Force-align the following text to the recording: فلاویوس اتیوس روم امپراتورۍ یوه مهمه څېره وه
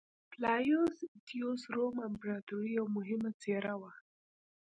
فلاویوس 0.31 0.97
اتیوس 1.15 1.61
روم 1.75 1.95
امپراتورۍ 2.07 2.69
یوه 2.77 2.89
مهمه 2.97 3.31
څېره 3.41 3.73
وه 3.79 3.91